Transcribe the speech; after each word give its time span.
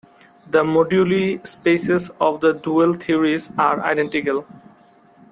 The 0.49 0.63
moduli 0.63 1.45
spaces 1.45 2.09
of 2.19 2.41
the 2.41 2.53
dual 2.53 2.95
theories 2.95 3.51
are 3.55 3.83
identical. 3.83 4.47